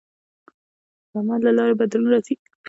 [1.09, 2.35] د عمل له لارې بدلون راځي.